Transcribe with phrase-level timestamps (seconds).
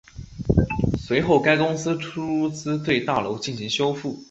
[0.97, 4.19] 随后该公司出资对大楼进行修复。